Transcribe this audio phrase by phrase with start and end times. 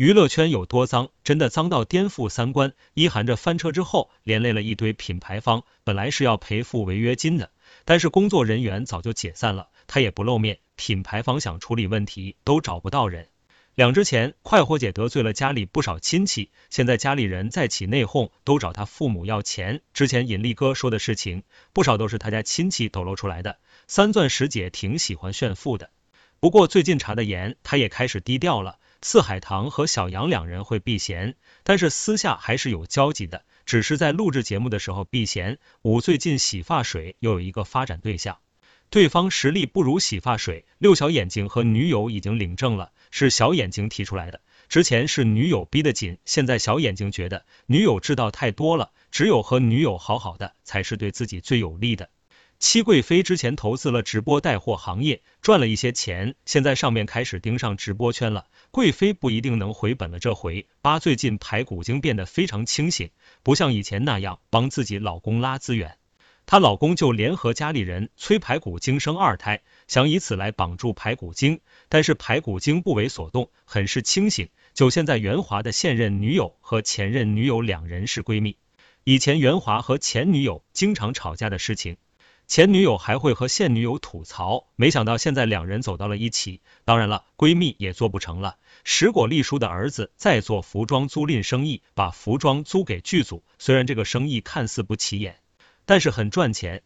[0.00, 2.72] 娱乐圈有多脏，真的脏到颠覆三观。
[2.94, 7.50] 一含着翻车之后，连累了一堆品牌方，本来是要赔付违约金的，
[7.84, 13.28] 但是工作人员早就解散了，他也不露面，品牌方想处理问题都找不到人。
[13.74, 19.82] 两之前，快活姐得罪了家里不少亲戚，现在家里人再起内讧，都找他父母要钱。
[19.92, 21.42] 之前引力哥说的事情，
[21.74, 23.58] 不少都是他家亲戚抖露出来的。
[23.86, 25.90] 三钻石姐挺喜欢炫富的，
[26.40, 28.78] 不过最近查的严，她也开始低调了。
[29.02, 35.58] 四海棠和小杨两人会避嫌，但是私下还是有交集的，只是在录制节目的时候避嫌。
[35.82, 38.38] 五最近洗发水又有一个发展对象，
[38.90, 40.66] 对方实力不如洗发水。
[40.76, 44.42] 六小眼睛和女友已经领证了，是小眼睛提出来的。
[44.68, 52.10] 之前是女友逼得紧，现在小眼睛觉得女友知道太多了，只有和女友好好的才是对自己最有利的。
[52.60, 58.48] 戚贵妃之前投资了直播带货行业，赚了一些钱，现在上面开始盯上直播圈了。
[58.70, 63.08] 贵妃不一定能回本了，这回八最近排骨精变得非常清醒，
[63.42, 65.96] 不像以前那样帮自己老公拉资源，
[66.44, 74.50] 她老公就联合家里人催排骨精生二胎，想以此来绑住排骨精，但是排骨精不为所动，很是清醒。
[74.74, 78.58] 就现在袁华的现任女友和前任女友两人是闺蜜，
[79.04, 81.96] 以前袁华和前女友经常吵架的事情。
[82.50, 86.60] 前女友还会和现女友吐槽，没想到现在两人走到了一起。
[86.84, 88.56] 当然了，闺蜜也做不成了。
[88.82, 93.44] 石果丽叔的儿子在做服装租赁生意，把服装租给剧组。
[93.60, 95.36] 虽然这个生意看似不起眼，
[95.84, 96.82] 但是很赚钱。